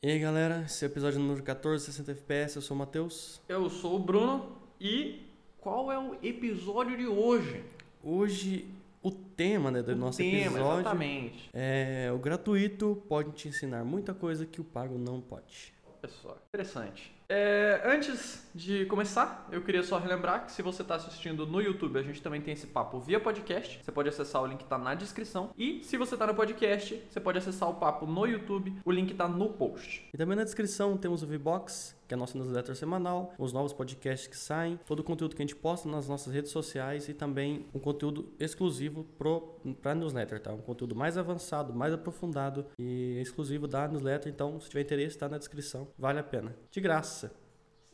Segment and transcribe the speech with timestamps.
[0.00, 3.40] E aí galera, esse é o episódio número 14, 60 FPS, eu sou o Matheus.
[3.48, 5.26] Eu sou o Bruno e
[5.60, 7.64] qual é o episódio de hoje?
[8.00, 8.68] Hoje
[9.02, 11.50] o tema né, do o nosso tema, episódio exatamente.
[11.52, 15.74] é o gratuito pode te ensinar muita coisa que o pago não pode.
[16.00, 17.12] Pessoal, interessante.
[17.30, 21.98] É, antes de começar, eu queria só relembrar que se você está assistindo no YouTube,
[21.98, 23.80] a gente também tem esse papo via podcast.
[23.84, 25.50] Você pode acessar o link que está na descrição.
[25.56, 28.74] E se você está no podcast, você pode acessar o papo no YouTube.
[28.82, 30.08] O link está no post.
[30.12, 33.74] E também na descrição temos o VBox, que é a nossa newsletter semanal, os novos
[33.74, 37.14] podcasts que saem, todo o conteúdo que a gente posta nas nossas redes sociais e
[37.14, 39.04] também um conteúdo exclusivo
[39.82, 40.52] para newsletter, tá?
[40.52, 44.32] Um conteúdo mais avançado, mais aprofundado e exclusivo da newsletter.
[44.32, 45.88] Então, se tiver interesse, está na descrição.
[45.98, 46.56] Vale a pena.
[46.70, 47.17] De graça.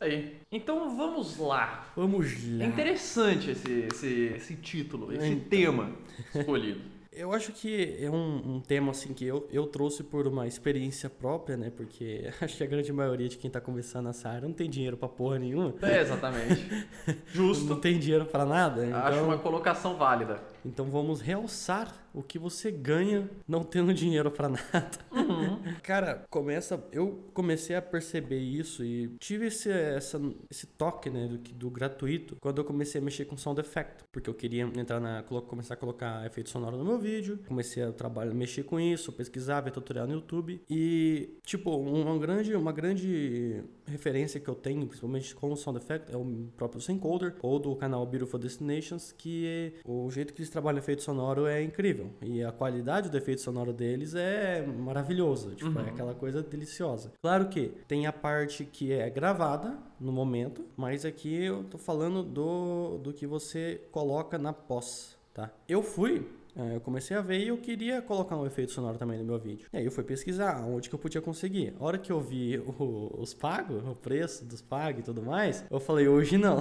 [0.00, 0.36] Aí.
[0.50, 1.92] Então vamos lá.
[1.96, 2.26] Vamos
[2.58, 2.64] lá.
[2.64, 5.48] É interessante esse, esse, esse título, esse Então.
[5.48, 5.92] tema
[6.34, 6.80] escolhido.
[7.16, 11.08] Eu acho que é um, um tema assim que eu, eu trouxe por uma experiência
[11.08, 11.70] própria, né?
[11.70, 14.96] Porque acho que a grande maioria de quem tá começando nessa área não tem dinheiro
[14.96, 15.72] pra porra nenhuma.
[15.80, 16.66] É, exatamente.
[17.06, 17.76] Não Justo.
[17.76, 18.82] tem dinheiro pra nada.
[18.98, 20.42] Acho Então, uma colocação válida.
[20.64, 24.90] Então vamos realçar o que você ganha não tendo dinheiro pra nada.
[25.10, 25.60] Uhum.
[25.82, 26.82] Cara, começa.
[26.92, 32.36] Eu comecei a perceber isso e tive esse, essa, esse toque, né, do, do gratuito
[32.40, 34.04] quando eu comecei a mexer com sound effect.
[34.12, 35.22] Porque eu queria entrar na.
[35.22, 37.40] começar a colocar efeito sonoro no meu vídeo.
[37.48, 40.62] Comecei a trabalhar, mexer com isso, pesquisar, ver tutorial no YouTube.
[40.70, 46.12] E, tipo, uma grande, uma grande referência que eu tenho, principalmente com o sound effect,
[46.12, 46.24] é o
[46.56, 51.02] próprio Syncoder, ou do canal Beautiful Destinations, que é, o jeito que eles trabalham efeito
[51.02, 52.10] sonoro é incrível.
[52.22, 55.54] E a qualidade do efeito sonoro deles é maravilhosa.
[55.54, 57.12] Tipo, é aquela coisa deliciosa.
[57.22, 62.22] Claro que tem a parte que é gravada no momento, mas aqui eu tô falando
[62.22, 65.50] do, do que você coloca na pós, tá?
[65.68, 66.26] Eu fui
[66.56, 69.36] é, eu comecei a ver e eu queria colocar um efeito sonoro também no meu
[69.40, 69.66] vídeo.
[69.72, 71.74] E aí eu fui pesquisar onde que eu podia conseguir.
[71.80, 75.64] A hora que eu vi o- os pagos, o preço dos pagos e tudo mais,
[75.68, 76.58] eu falei, hoje não.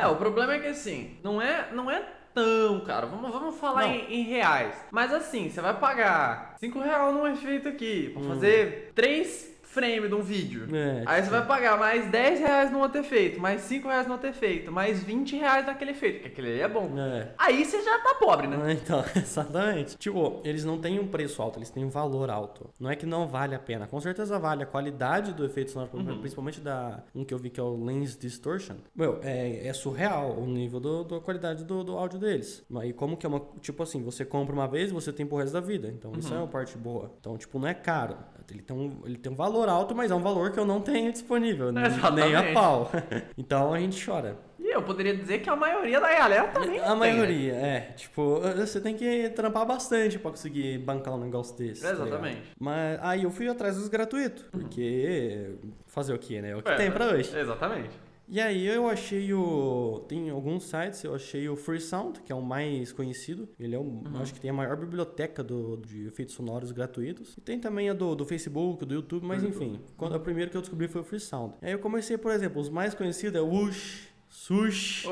[0.00, 3.08] É, o problema é que assim, não é, não é tão caro.
[3.08, 4.74] Vamos, vamos falar em, em reais.
[4.90, 8.20] Mas assim, você vai pagar 5 reais num efeito aqui Hum.
[8.20, 10.66] pra fazer 3 frames de um vídeo.
[10.74, 14.06] É, Aí tipo, você vai pagar mais 10 reais no outro efeito, mais 5 reais
[14.06, 16.90] no outro efeito, mais 20 reais naquele efeito, porque aquele ali é bom.
[16.98, 17.28] É.
[17.38, 18.58] Aí você já tá pobre, né?
[18.60, 19.96] Ah, Então, exatamente.
[19.96, 22.68] Tipo, eles não têm um preço alto, eles têm um valor alto.
[22.78, 23.86] Não é que não vale a pena.
[23.86, 24.62] Com certeza vale.
[24.62, 28.16] A qualidade do efeito sonoro, principalmente da um que eu vi que é o Lens
[28.16, 32.64] Distortion, meu, é, é surreal o nível do, da qualidade do, do áudio deles.
[32.68, 33.40] Mas E como que é uma.
[33.60, 35.88] Tipo assim, você compra uma vez você tem pro resto da vida.
[35.88, 37.12] Então, isso é uma parte boa.
[37.20, 38.16] Então, tipo, não é caro.
[38.50, 40.80] Ele tem, um, ele tem um valor alto, mas é um valor que eu não
[40.80, 41.70] tenho disponível.
[41.72, 42.52] Nem a Exatamente.
[42.54, 42.90] pau.
[43.36, 44.36] então a gente chora.
[44.58, 47.18] E eu poderia dizer que a maioria da galera também A não tem, né?
[47.18, 47.80] maioria, é.
[47.96, 51.82] Tipo, você tem que trampar bastante pra conseguir bancar um negócio desse.
[51.82, 51.90] tá?
[51.92, 52.42] Exatamente.
[52.60, 54.44] Mas aí eu fui atrás dos gratuitos.
[54.52, 55.54] Porque
[55.86, 56.50] fazer o que, né?
[56.50, 57.36] É o que É, tem pra hoje.
[57.36, 57.90] Exatamente.
[58.30, 60.04] E aí eu achei o.
[60.06, 63.48] Tem alguns sites, eu achei o Freesound, que é o mais conhecido.
[63.58, 63.82] Ele é o.
[63.82, 64.04] Uhum.
[64.20, 67.36] Acho que tem a maior biblioteca do, de efeitos sonoros gratuitos.
[67.36, 69.80] E tem também a do, do Facebook, do YouTube, mas enfim.
[69.96, 71.54] Quando, o primeiro que eu descobri foi o Freesound.
[71.60, 75.04] Aí eu comecei, por exemplo, os mais conhecidos é o Whoosh, Sush.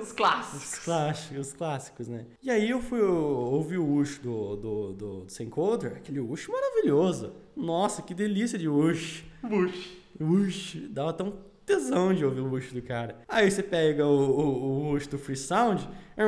[0.00, 0.62] Os clássicos.
[0.62, 2.24] Os clássicos, os clássicos, né?
[2.42, 7.34] E aí eu fui ouvir o Ush do, do, do, do Sencoder, aquele Ush maravilhoso.
[7.54, 9.26] Nossa, que delícia de Ush.
[9.42, 9.98] Bush.
[10.18, 13.16] Ush, dava tão tesão de ouvir o Ush do cara.
[13.28, 16.26] Aí você pega o, o, o Ush do Free Sound, é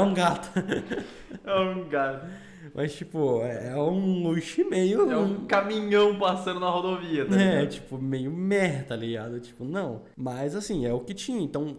[0.00, 0.50] um gato.
[1.44, 2.26] É um gato.
[2.74, 5.10] Mas, tipo, é um Ush meio...
[5.10, 7.70] É um caminhão passando na rodovia, tá É, ligado?
[7.70, 9.40] tipo, meio merda, tá ligado?
[9.40, 10.02] Tipo, não.
[10.16, 11.40] Mas assim, é o que tinha.
[11.40, 11.78] Então,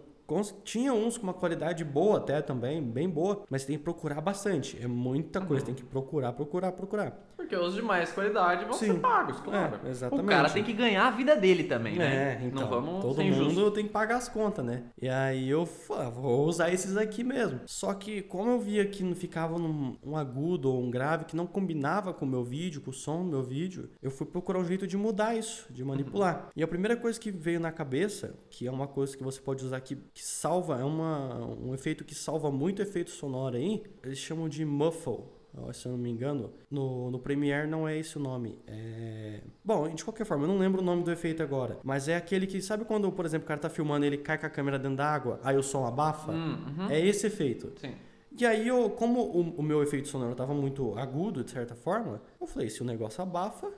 [0.64, 4.78] tinha uns com uma qualidade boa até também, bem boa, mas tem que procurar bastante.
[4.82, 7.24] É muita coisa, tem que procurar, procurar, procurar.
[7.36, 8.92] Porque os de mais qualidade vão Sim.
[8.92, 9.80] ser pagos, claro.
[9.86, 10.24] É, exatamente.
[10.26, 12.38] O cara tem que ganhar a vida dele também, né?
[12.42, 13.72] É, então, Não vamos todo mundo injustos.
[13.72, 14.82] tem que pagar as contas, né?
[15.00, 17.60] E aí eu fa- vou usar esses aqui mesmo.
[17.64, 21.34] Só que como eu via que não ficava num um agudo ou um grave que
[21.34, 24.58] não combinava com o meu vídeo, com o som do meu vídeo, eu fui procurar
[24.58, 26.48] um jeito de mudar isso, de manipular.
[26.54, 29.64] E a primeira coisa que veio na cabeça, que é uma coisa que você pode
[29.64, 34.18] usar que, que salva, é uma, um efeito que salva muito efeito sonoro aí, eles
[34.18, 35.20] chamam de muffle.
[35.72, 38.58] Se eu não me engano, no, no Premiere não é esse o nome.
[38.66, 39.40] É...
[39.64, 41.78] Bom, de qualquer forma, eu não lembro o nome do efeito agora.
[41.84, 44.36] Mas é aquele que, sabe quando, por exemplo, o cara tá filmando e ele cai
[44.36, 46.32] com a câmera dentro da água, aí o som abafa?
[46.32, 46.90] Hum, uhum.
[46.90, 47.72] É esse efeito.
[47.80, 47.94] Sim.
[48.36, 52.20] E aí, eu, como o, o meu efeito sonoro tava muito agudo, de certa forma,
[52.40, 53.72] eu falei, se o negócio abafa,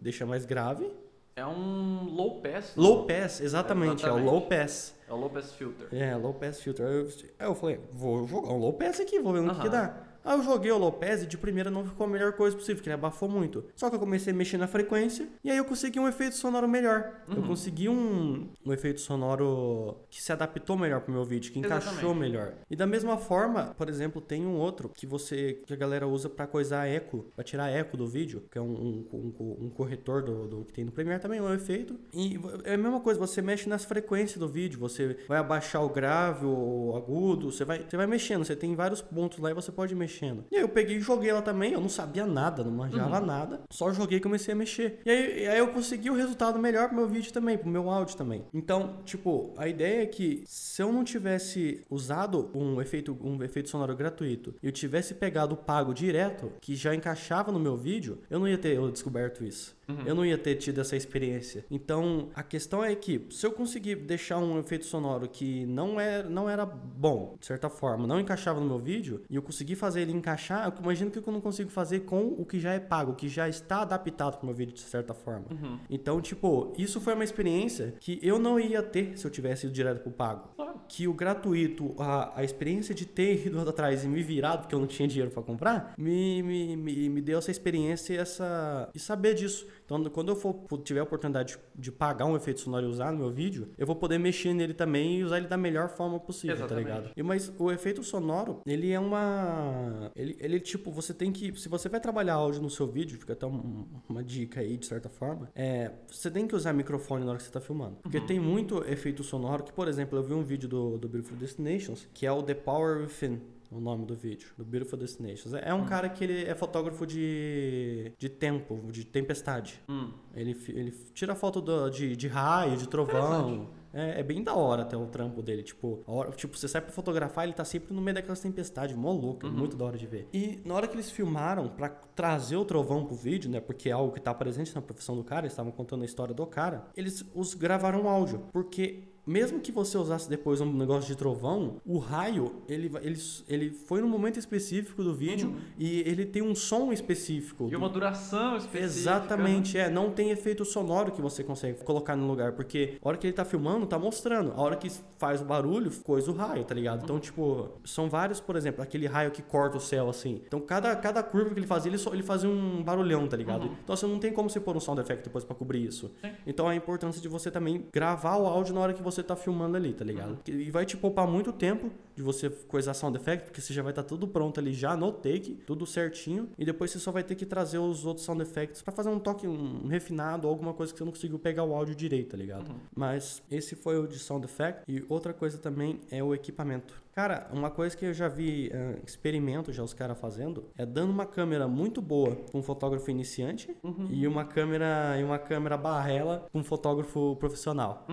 [0.00, 0.90] deixa mais grave.
[1.38, 2.72] É um low pass.
[2.74, 4.26] Low pass, exatamente, é o Exatamente.
[4.28, 4.94] low pass.
[5.08, 5.86] É o low pass filter.
[5.92, 6.84] É, low pass filter.
[6.84, 7.08] Aí eu,
[7.38, 9.70] eu falei, vou jogar um low pass aqui, vou ver no que, que Aham.
[9.70, 10.07] dá.
[10.24, 12.88] Aí eu joguei o Lopez e de primeira não ficou a melhor coisa possível, porque
[12.88, 13.64] ele abafou muito.
[13.74, 16.68] Só que eu comecei a mexer na frequência e aí eu consegui um efeito sonoro
[16.68, 17.12] melhor.
[17.34, 21.92] Eu consegui um, um efeito sonoro que se adaptou melhor pro meu vídeo, que encaixou
[21.92, 22.18] Exatamente.
[22.20, 22.54] melhor.
[22.70, 26.28] E da mesma forma, por exemplo, tem um outro que você que a galera usa
[26.28, 30.22] pra coisar eco, pra tirar eco do vídeo, que é um, um, um- um corretor
[30.22, 31.98] do, do que tem no Premiere também, é um efeito.
[32.12, 35.88] E é a mesma coisa, você mexe nas frequências do vídeo, você vai abaixar o
[35.88, 39.70] grave, o agudo, você vai, você vai mexendo, você tem vários pontos lá e você
[39.72, 40.44] pode ir mexendo.
[40.50, 43.60] E aí eu peguei e joguei ela também, eu não sabia nada, não manjava nada,
[43.70, 45.00] só joguei e comecei a mexer.
[45.04, 47.90] E aí, e aí eu consegui o resultado melhor pro meu vídeo também, pro meu
[47.90, 48.44] áudio também.
[48.54, 53.68] Então, tipo, a ideia é que se eu não tivesse usado um efeito, um efeito
[53.68, 58.18] sonoro gratuito e eu tivesse pegado o pago direto, que já encaixava no meu vídeo,
[58.30, 59.76] eu não ia ter eu descoberto isso.
[60.04, 61.64] Eu não ia ter tido essa experiência.
[61.70, 66.28] Então, a questão é que se eu conseguir deixar um efeito sonoro que não era,
[66.28, 69.97] não era bom, de certa forma, não encaixava no meu vídeo, e eu conseguir fazer
[70.00, 73.12] ele encaixar, eu imagino que eu não consigo fazer com o que já é pago,
[73.12, 75.46] o que já está adaptado pro meu vídeo de certa forma.
[75.88, 79.74] Então, tipo, isso foi uma experiência que eu não ia ter se eu tivesse ido
[79.74, 80.50] direto pro pago.
[80.56, 80.80] Claro.
[80.88, 84.80] Que o gratuito, a, a experiência de ter ido atrás e me virado, porque eu
[84.80, 88.98] não tinha dinheiro pra comprar, me, me, me, me deu essa experiência e, essa, e
[88.98, 89.66] saber disso.
[89.88, 90.54] Então, quando eu for,
[90.84, 93.96] tiver a oportunidade de, pagar um efeito sonoro e usar no meu vídeo, eu vou
[93.96, 96.86] poder mexer nele também e usar ele da melhor forma possível, Exatamente.
[96.88, 97.12] tá ligado?
[97.16, 100.10] E, mas o efeito sonoro, ele é uma.
[100.14, 101.58] Ele, ele, tipo, você tem que.
[101.58, 104.84] Se você vai trabalhar áudio no seu vídeo, fica até um- uma dica aí, de
[104.84, 105.90] certa forma, é.
[106.06, 107.96] Você tem que usar microfone na hora que você tá filmando.
[108.02, 111.38] Porque tem muito efeito sonoro que, por exemplo, eu vi um vídeo do, do Beautiful
[111.38, 113.40] Destinations, que é o The Power Within.
[113.70, 115.52] O nome do vídeo, do Beautiful Destinations.
[115.54, 119.80] É um cara que ele é fotógrafo de, de tempo, de tempestade.
[119.88, 120.12] Hum.
[120.34, 123.68] Ele, ele tira foto do- de, de raio, de trovão.
[123.92, 125.62] É, é bem da hora até o trampo dele.
[125.62, 129.12] Tipo, hora, tipo, você sai pra fotografar, ele tá sempre no meio daquelas tempestades, mó
[129.12, 130.28] louco, é muito da hora de ver.
[130.32, 133.60] E na hora que eles filmaram pra trazer o trovão pro vídeo, né?
[133.60, 136.34] Porque é algo que tá presente na profissão do cara, eles estavam contando a história
[136.34, 138.46] do cara, eles os gravaram um áudio.
[138.52, 143.70] Porque mesmo que você usasse depois um negócio de trovão, o raio, ele, ele, ele
[143.70, 147.68] foi num momento específico do vídeo e ele tem um som específico.
[147.70, 148.84] E uma duração específica.
[148.84, 149.90] Exatamente, é.
[149.90, 152.52] Não tem efeito sonoro que você consegue colocar no lugar.
[152.52, 154.52] Porque a hora que ele tá filmando, tá mostrando.
[154.52, 157.04] A hora que faz o barulho, coisa o raio, tá ligado?
[157.04, 160.40] Então, tipo, são vários, por exemplo, aquele raio que corta o céu, assim.
[160.46, 163.70] Então, cada, cada curva que ele fazia, ele, só, ele fazia um barulhão, tá ligado?
[163.84, 166.10] Então, você não tem como você pôr um sound effect depois pra cobrir isso.
[166.20, 166.30] Sim.
[166.46, 169.76] Então, a importância de você também gravar o áudio na hora que você tá filmando
[169.76, 170.38] ali, tá ligado?
[170.46, 173.92] E vai te poupar muito tempo de você coisar sound effect, porque você já vai
[173.92, 177.34] estar tudo pronto ali já no take, tudo certinho, e depois você só vai ter
[177.34, 180.92] que trazer os outros sound effects pra fazer um toque um refinado ou alguma coisa
[180.92, 182.70] que você não conseguiu pegar o áudio direito, tá ligado?
[182.94, 186.94] Mas esse foi o de sound effect e outra coisa também é o equipamento.
[187.18, 191.10] Cara, uma coisa que eu já vi, eh, experimento já os caras fazendo, é dando
[191.10, 193.76] uma câmera muito boa pra um fotógrafo iniciante
[194.08, 198.06] e uma câmera e uma câmera barrela pra um fotógrafo profissional.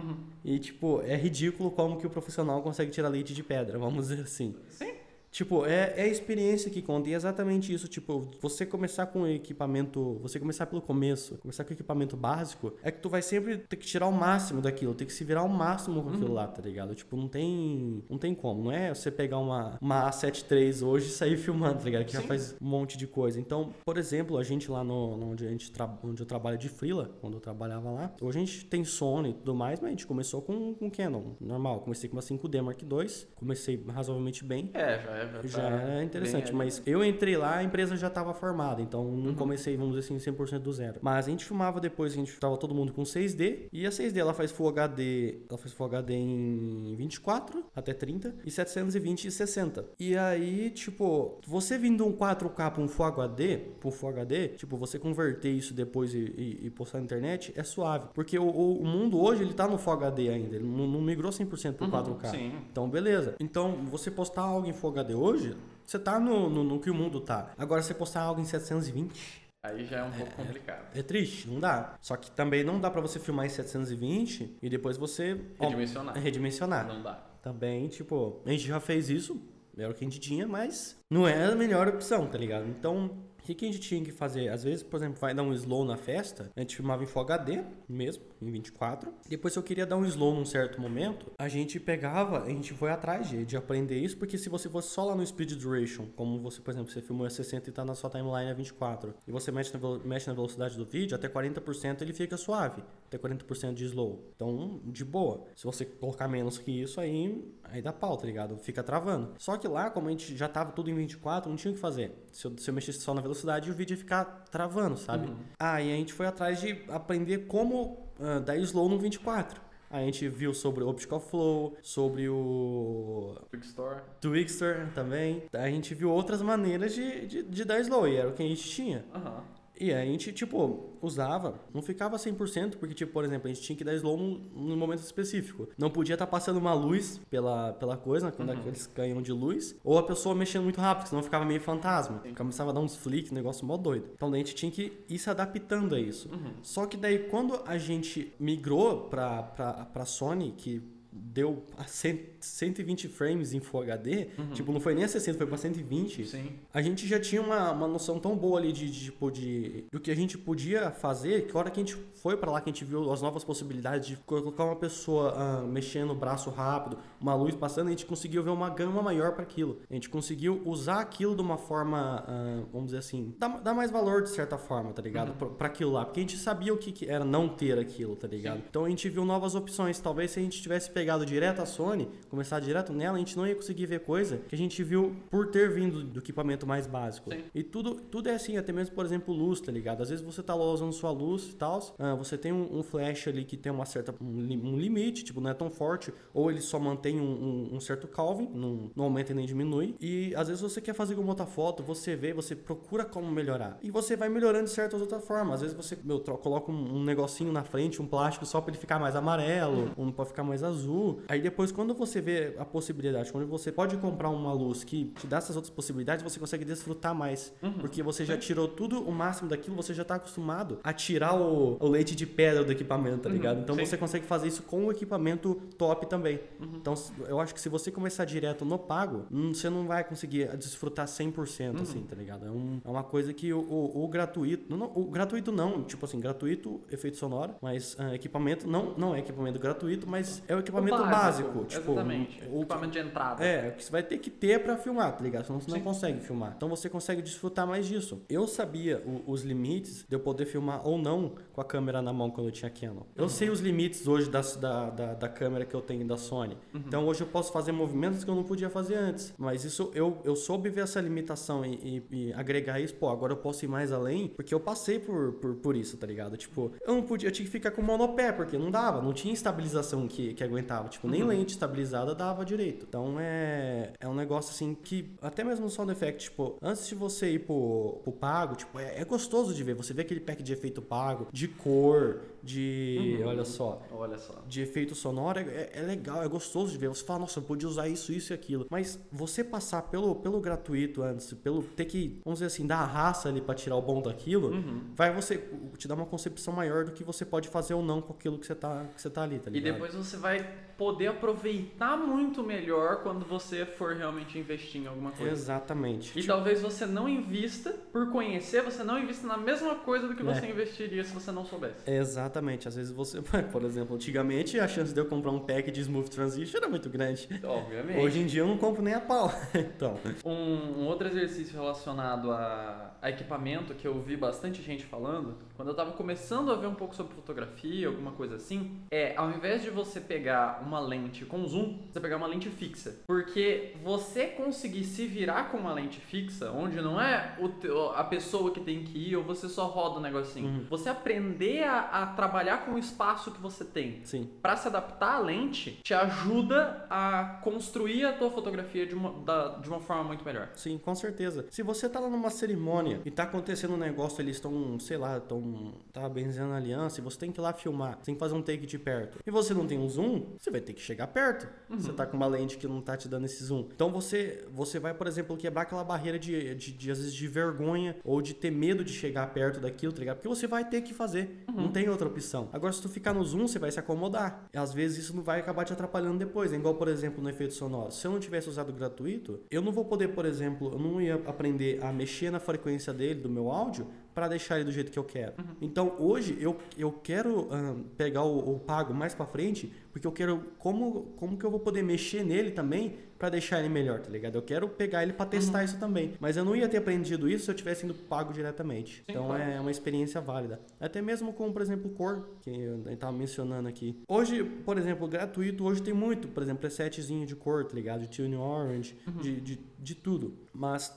[0.43, 4.23] E tipo, é ridículo como que o profissional consegue tirar leite de pedra, vamos dizer
[4.23, 4.55] assim.
[4.69, 4.91] Sim.
[5.35, 7.09] Tipo, é, é a experiência que conta.
[7.09, 7.89] E é exatamente isso.
[7.89, 10.17] Tipo, você começar com equipamento.
[10.21, 13.85] Você começar pelo começo, começar com equipamento básico, é que tu vai sempre ter que
[13.85, 16.95] tirar o máximo daquilo, ter que se virar ao máximo com aquilo lá, tá ligado?
[16.95, 18.01] Tipo, não tem.
[18.09, 18.63] Não tem como.
[18.63, 22.05] Não é você pegar uma, uma A7 III hoje e sair filmando, tá ligado?
[22.05, 22.27] Que já Sim.
[22.27, 23.37] faz um monte de coisa.
[23.37, 26.57] Então, por exemplo, a gente lá no, no onde, a gente tra- onde eu trabalho
[26.57, 29.87] de Freela, quando eu trabalhava lá, hoje a gente tem Sony e tudo mais, mas
[29.87, 31.81] a gente começou com, com Canon, normal.
[31.81, 34.71] Comecei com uma 5D Mark II, comecei razoavelmente bem.
[34.73, 35.24] É, já é.
[35.43, 38.81] Já, tá Já é interessante, bem mas eu entrei lá, a empresa já estava formada,
[38.81, 40.99] então não comecei, vamos dizer assim, 100% do zero.
[41.01, 44.17] Mas a gente filmava depois, a gente tava todo mundo com 6D, e a 6D
[44.17, 49.31] ela faz Full HD, ela faz Full HD em 24 até 30 e 720 e
[49.31, 49.85] 60.
[49.99, 54.77] E aí, tipo, você vindo um 4K para um Full HD, um Full HD, tipo,
[54.77, 58.85] você converter isso depois e, e- e postar na internet é suave, porque o, o-
[58.85, 62.25] mundo hoje ele tá no Full HD ainda, ele não, não migrou 100% pro 4K.
[62.31, 62.51] sim.
[62.71, 63.35] Então, beleza.
[63.39, 65.55] Então, você postar algo em Full HD hoje,
[65.85, 67.51] você tá no, no, no que o mundo tá.
[67.57, 70.85] Agora, você postar algo em 720, Aí já é um pouco complicado.
[70.93, 71.95] é triste, não dá.
[71.99, 76.15] Só que também não dá pra você filmar em 720 e depois você ó, Redimensionar.
[76.15, 76.87] redimensionar.
[76.87, 77.13] Não dá.
[77.41, 79.41] Também, tipo, a gente já fez isso,
[79.77, 82.67] era o que a gente tinha, mas não é a melhor opção, tá ligado?
[82.67, 83.09] Então,
[83.45, 84.49] O que, a gente tinha que fazer?
[84.49, 87.21] Às vezes, por exemplo, vai dar um slow na festa, a gente filmava em Full
[87.21, 89.13] HD mesmo, em 24.
[89.29, 92.73] Depois, se eu queria dar um slow num certo momento, a gente pegava, a gente
[92.73, 96.07] foi atrás de, de aprender isso, porque se você fosse só lá no Speed Duration,
[96.15, 99.13] como você, por exemplo, você filmou a 60 e tá na sua timeline a 24,
[99.27, 103.19] e você mexe na, mexe na velocidade do vídeo, até 40% ele fica suave, até
[103.19, 104.31] 40% de slow.
[104.35, 105.45] Então, de boa.
[105.55, 108.57] Se você colocar menos que isso, aí, aí dá pau, tá ligado?
[108.57, 109.33] Fica travando.
[109.37, 111.79] Só que lá, como a gente já tava tudo em 24, não tinha o que
[111.81, 112.11] fazer.
[112.31, 115.31] Se eu, se eu mexesse só na velocidade, o vídeo ia ficar travando, sabe?
[115.59, 119.65] Ah, e a gente foi atrás de aprender como ah, dar slow no 24.
[119.89, 124.01] A gente viu sobre o Optical Flow, sobre o Quick Store.
[124.19, 125.43] Twixter também.
[125.53, 128.47] A gente viu outras maneiras de, de, de dar slow, e era o que a
[128.47, 129.05] gente tinha.
[129.13, 129.43] Aham.
[129.79, 133.75] E a gente, tipo, usava, não ficava 100%, porque, tipo, por exemplo, a gente tinha
[133.75, 135.67] que dar slow num, num momento específico.
[135.77, 139.97] Não podia estar passando uma luz pela, pela coisa, quando aqueles canhão de luz, ou
[139.97, 142.23] a pessoa mexendo muito rápido, senão ficava meio fantasma.
[142.37, 144.09] Começava a dar uns flicks, negócio mó doido.
[144.13, 146.29] Então daí a gente tinha que ir se adaptando a isso.
[146.61, 150.81] Só que daí, quando a gente migrou pra, pra, pra Sony, que
[151.15, 155.47] deu a 100, 120 frames em Full HD, tipo, não foi nem a 60, foi
[155.47, 156.51] pra 120 Sim.
[156.73, 159.99] a gente já tinha uma, uma noção tão boa ali de, de, tipo, de do
[159.99, 162.69] que a gente podia fazer que a hora que a gente foi pra lá que
[162.69, 166.97] a gente viu as novas possibilidades de colocar uma pessoa ah, mexendo o braço rápido,
[167.19, 169.79] uma luz passando, a gente conseguiu ver uma gama maior para aquilo.
[169.89, 173.91] A gente conseguiu usar aquilo de uma forma, ah, vamos dizer assim, dar, dar mais
[173.91, 175.33] valor de certa forma, tá ligado?
[175.33, 178.15] Pra, pra aquilo lá, porque a gente sabia o que, que era não ter aquilo,
[178.15, 178.63] tá ligado?
[178.69, 179.99] Então a gente viu novas opções.
[179.99, 183.45] Talvez se a gente tivesse pegado direto a Sony, começar direto nela, a gente não
[183.47, 187.31] ia conseguir ver coisa que a gente viu por ter vindo do equipamento mais básico.
[187.31, 187.43] Sim.
[187.53, 190.01] E tudo, tudo é assim, até mesmo, por exemplo, luz, tá ligado?
[190.01, 192.83] Às vezes você tá lá usando sua luz e tal, ah, você tem um, um
[192.83, 194.25] flash ali que tem uma certa, um,
[194.71, 198.49] um limite, tipo, não é tão forte, ou ele só mantém um, um- certo Calvin,
[198.53, 199.95] não, não aumenta e nem diminui.
[200.01, 203.77] E às vezes você quer fazer alguma outra foto, você vê, você procura como melhorar.
[203.83, 205.55] E você vai melhorando de certas outras formas.
[205.55, 208.79] Às vezes você, meu, coloca um, um negocinho na frente, um plástico só pra ele
[208.79, 210.94] ficar mais amarelo, um pra ficar mais azul.
[211.27, 215.27] Aí depois, quando você vê a possibilidade, quando você pode comprar uma luz que te
[215.27, 217.53] dá essas outras possibilidades, você consegue desfrutar mais.
[217.79, 221.77] Porque você já tirou tudo o máximo daquilo, você já tá acostumado a tirar o,
[221.79, 223.61] o leite de pedra do equipamento, tá ligado?
[223.61, 223.85] Então sim.
[223.85, 226.39] você consegue fazer isso com o equipamento top também.
[226.75, 230.03] Então s- eu acho que se você começar direto no pago, hum, você não vai
[230.03, 232.45] conseguir desfrutar 100% assim, tá ligado?
[232.45, 235.83] É, um- é uma coisa que o, o- o gratuito, não, não, o gratuito não,
[235.83, 240.55] tipo assim, gratuito, efeito sonoro, mas ah, equipamento não, não é equipamento gratuito, mas é
[240.55, 242.41] o equipamento O básico, tipo, Exatamente.
[242.51, 243.43] o- Equipamento de entrada.
[243.45, 245.45] é, que você vai ter que ter pra filmar, tá ligado?
[245.45, 245.83] Senão você não Sim.
[245.83, 246.53] consegue filmar.
[246.55, 248.21] Então você consegue desfrutar mais disso.
[248.29, 252.11] Eu sabia o- os limites de eu poder filmar ou não com a câmera na
[252.13, 253.01] mão quando eu tinha Canon.
[253.15, 256.57] Eu sei os limites hoje das- da, da, da câmera que eu tenho da Sony.
[256.73, 259.33] Então hoje eu posso fazer movimentos que eu não podia fazer antes.
[259.37, 262.93] Mas isso eu, eu soube ver essa limitação e, e- e agregar isso.
[262.95, 266.05] Pô, agora eu posso ir mais além porque eu passei por, por, por isso, tá
[266.07, 266.35] ligado?
[266.37, 269.33] Tipo, eu não podia, eu tinha que ficar com monopé porque não dava, não tinha
[269.33, 270.74] estabilização que, que aguentava.
[270.83, 272.85] Tipo, nem lente estabilizada dava direito.
[272.87, 276.95] Então é, é um negócio assim que, até mesmo no Sound Effect, tipo, antes de
[276.95, 279.75] você ir pro, pro pago, tipo, é, é gostoso de ver.
[279.75, 283.19] Você vê aquele pack de efeito pago, de cor, de.
[283.25, 284.43] Olha só Olha só.
[284.47, 286.87] de efeito sonoro é, é legal, é gostoso de ver.
[286.89, 288.65] Você fala, nossa, eu podia usar isso, isso e aquilo.
[288.69, 292.85] Mas você passar pelo, pelo gratuito antes, pelo ter que, vamos dizer assim, dar a
[292.85, 294.81] raça ali pra tirar o bom daquilo, Uhum.
[294.95, 295.37] vai você
[295.77, 298.45] te dar uma concepção maior do que você pode fazer ou não com aquilo que
[298.45, 299.73] você tá, que você tá ali, tá E ligado?
[299.73, 300.47] depois você vai
[300.77, 305.31] poder aproveitar muito melhor quando você for realmente investir em alguma coisa.
[305.31, 306.17] Exatamente.
[306.19, 310.21] E talvez você não invista, por conhecer, você não invista na mesma coisa do que
[310.21, 310.25] É.
[310.33, 311.89] você investiria se você não soubesse.
[311.89, 312.34] Exatamente.
[312.67, 316.09] Às vezes você, por exemplo, antigamente a chance de eu comprar um pack de Smooth
[316.09, 317.27] Transition era muito grande.
[317.43, 317.99] Obviamente.
[317.99, 319.31] Hoje em dia eu não compro nem a pau.
[319.53, 325.35] então, Um, um outro exercício relacionado a, a equipamento que eu vi bastante gente falando,
[325.55, 329.29] quando eu tava começando a ver um pouco sobre fotografia, alguma coisa assim, é ao
[329.31, 332.97] invés de você pegar uma lente com zoom, você pegar uma lente fixa.
[333.07, 337.55] Porque você conseguir se virar com uma lente fixa, onde não é o
[337.95, 340.65] a pessoa que tem que ir ou você só roda o negocinho, Uhum.
[340.69, 344.01] você aprender a, a trabalhar com o espaço que você tem.
[344.41, 349.49] Pra se adaptar à lente, te ajuda a construir a tua fotografia de uma, da-
[349.59, 350.49] de uma forma muito melhor.
[350.55, 351.45] Sim, com certeza.
[351.51, 355.17] Se você tá lá numa cerimônia e tá acontecendo um negócio, eles estão, sei lá,
[355.17, 358.19] estão tá benzendo a aliança e você tem que ir lá filmar, você tem que
[358.19, 359.19] fazer um take de perto.
[359.25, 361.47] E você não tem um zoom, você vai ter que chegar perto.
[361.69, 363.67] Você tá com uma lente que não tá te dando esse zoom.
[363.75, 367.27] Então você, você vai, por exemplo, quebrar aquela barreira de, de, de, às vezes de
[367.27, 370.15] vergonha ou de ter medo de chegar perto daquilo, tá ligado?
[370.17, 371.43] Porque você vai ter que fazer.
[371.53, 372.49] Não tem outra opção.
[372.53, 374.47] Agora, se tu ficar no zoom, você vai se acomodar.
[374.53, 376.51] E às vezes isso não vai acabar te atrapalhando depois.
[376.53, 377.91] É igual, por exemplo, no efeito sonoro.
[377.91, 381.15] Se eu não tivesse usado gratuito, eu não vou poder, por exemplo, eu não ia
[381.25, 384.97] aprender a mexer na frequência dele, do meu áudio, para deixar ele do jeito que
[384.97, 385.33] eu quero.
[385.37, 385.55] Uhum.
[385.61, 387.49] Então hoje eu, eu quero
[387.97, 391.59] pegar o, o, pago mais para frente, porque eu quero como como que eu vou
[391.59, 394.35] poder mexer nele também para deixar ele melhor, tá ligado?
[394.35, 395.65] Eu quero pegar ele para testar uhum.
[395.65, 396.13] isso também.
[396.19, 398.97] Mas eu não ia ter aprendido isso se eu tivesse indo pago diretamente.
[398.97, 399.43] Sim, então claro.
[399.43, 400.59] é uma experiência válida.
[400.79, 404.01] Até mesmo com, por exemplo, cor, que eu estava mencionando aqui.
[404.07, 408.01] Hoje, por exemplo, gratuito, hoje tem muito, por exemplo, presetzinho de cor, tá ligado?
[408.01, 409.21] De tune orange, uhum.
[409.21, 410.37] de, de, de tudo.
[410.53, 410.93] Mas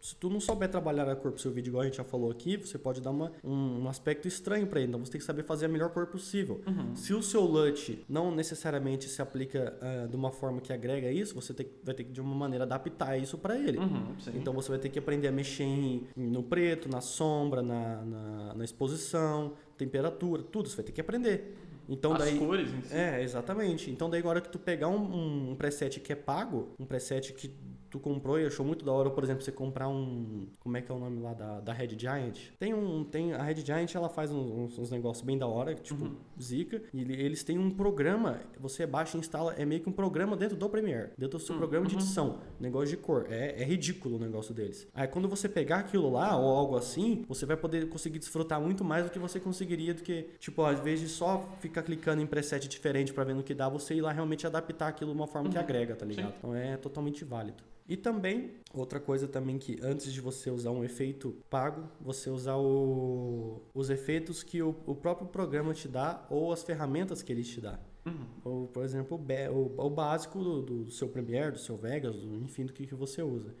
[0.00, 2.30] se tu não souber trabalhar a cor pro seu vídeo, igual a gente já falou
[2.30, 4.88] aqui, você pode dar uma, um, um aspecto estranho para ele.
[4.88, 6.60] Então você tem que saber fazer a melhor cor possível.
[6.66, 6.94] Uhum.
[6.94, 11.34] Se o seu LUT não necessariamente se aplica uh, de uma forma que agrega isso,
[11.34, 13.78] você tem, vai ter que de uma maneira adaptar isso para ele.
[13.78, 18.04] Uhum, então você vai ter que aprender a mexer em, no preto, na sombra, na,
[18.04, 20.68] na, na exposição, temperatura, tudo.
[20.68, 21.56] Você vai ter que aprender.
[21.88, 22.94] Então As daí, cores em si.
[22.94, 23.90] É, exatamente.
[23.90, 27.50] Então daí agora que tu pegar um, um preset que é pago, um preset que
[27.90, 30.46] tu comprou e achou muito da hora, por exemplo, você comprar um.
[30.60, 32.38] Como é que é o nome lá da, da Red Giant?
[32.58, 33.04] Tem um.
[33.04, 36.16] Tem, a Red Giant ela faz uns, uns negócios bem da hora, tipo uhum.
[36.40, 36.82] Zika.
[36.92, 40.56] E eles têm um programa, você baixa e instala, é meio que um programa dentro
[40.56, 41.60] do Premiere, dentro do seu uhum.
[41.60, 42.40] programa de edição.
[42.60, 43.26] Negócio de cor.
[43.30, 44.86] É, é ridículo o negócio deles.
[44.94, 48.84] Aí quando você pegar aquilo lá ou algo assim, você vai poder conseguir desfrutar muito
[48.84, 52.68] mais do que você conseguiria do que, tipo, às vezes só ficar clicando em preset
[52.68, 55.48] diferente para ver no que dá, você ir lá realmente adaptar aquilo de uma forma
[55.48, 55.52] uhum.
[55.52, 56.32] que agrega, tá ligado?
[56.32, 56.38] Sim.
[56.38, 57.62] Então é totalmente válido.
[57.88, 62.56] E também, outra coisa também que antes de você usar um efeito pago, você usar
[62.56, 67.42] o, os efeitos que o, o, próprio programa te dá ou as ferramentas que ele
[67.42, 67.80] te dá.
[68.04, 68.26] Uhum.
[68.44, 69.18] Ou, por exemplo,
[69.50, 72.94] o, o, básico do, do, seu Premiere, do seu Vegas, do, enfim, do que, que
[72.94, 73.54] você usa.